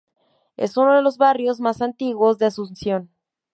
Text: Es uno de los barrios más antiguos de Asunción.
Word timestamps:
Es 0.57 0.77
uno 0.77 0.95
de 0.95 1.03
los 1.03 1.19
barrios 1.19 1.59
más 1.59 1.79
antiguos 1.79 2.39
de 2.39 2.47
Asunción. 2.47 3.11